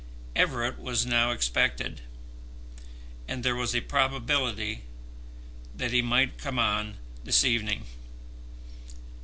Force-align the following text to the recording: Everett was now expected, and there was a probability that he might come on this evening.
Everett 0.35 0.79
was 0.79 1.05
now 1.05 1.29
expected, 1.29 2.01
and 3.27 3.43
there 3.45 3.53
was 3.55 3.75
a 3.75 3.81
probability 3.81 4.81
that 5.75 5.91
he 5.91 6.01
might 6.01 6.39
come 6.39 6.57
on 6.57 6.97
this 7.23 7.43
evening. 7.45 7.85